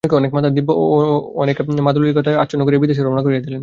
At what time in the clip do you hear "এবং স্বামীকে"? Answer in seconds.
0.03-0.19